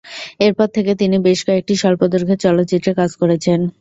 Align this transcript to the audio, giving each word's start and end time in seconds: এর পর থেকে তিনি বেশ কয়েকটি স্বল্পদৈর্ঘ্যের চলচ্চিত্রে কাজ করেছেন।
এর 0.39 0.53
পর 0.57 0.67
থেকে 0.75 0.91
তিনি 1.01 1.17
বেশ 1.27 1.39
কয়েকটি 1.47 1.73
স্বল্পদৈর্ঘ্যের 1.81 2.43
চলচ্চিত্রে 2.45 2.91
কাজ 2.99 3.11
করেছেন। 3.21 3.59